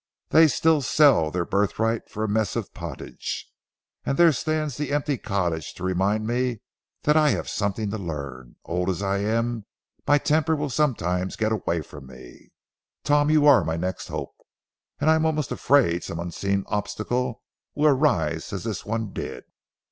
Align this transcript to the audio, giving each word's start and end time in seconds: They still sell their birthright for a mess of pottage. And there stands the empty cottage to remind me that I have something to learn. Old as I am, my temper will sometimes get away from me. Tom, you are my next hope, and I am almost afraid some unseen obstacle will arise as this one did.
They 0.29 0.47
still 0.47 0.81
sell 0.81 1.29
their 1.29 1.45
birthright 1.45 2.09
for 2.09 2.23
a 2.23 2.27
mess 2.27 2.55
of 2.55 2.73
pottage. 2.73 3.47
And 4.03 4.17
there 4.17 4.31
stands 4.31 4.75
the 4.75 4.91
empty 4.91 5.15
cottage 5.19 5.75
to 5.75 5.83
remind 5.83 6.25
me 6.25 6.61
that 7.03 7.15
I 7.15 7.29
have 7.37 7.47
something 7.47 7.91
to 7.91 7.99
learn. 7.99 8.55
Old 8.65 8.89
as 8.89 9.03
I 9.03 9.19
am, 9.19 9.67
my 10.07 10.17
temper 10.17 10.55
will 10.55 10.71
sometimes 10.71 11.35
get 11.35 11.51
away 11.51 11.81
from 11.83 12.07
me. 12.07 12.49
Tom, 13.03 13.29
you 13.29 13.45
are 13.45 13.63
my 13.63 13.77
next 13.77 14.07
hope, 14.07 14.33
and 14.99 15.07
I 15.07 15.13
am 15.13 15.23
almost 15.23 15.51
afraid 15.51 16.03
some 16.03 16.17
unseen 16.19 16.63
obstacle 16.65 17.43
will 17.75 17.89
arise 17.89 18.51
as 18.51 18.63
this 18.63 18.83
one 18.83 19.13
did. 19.13 19.43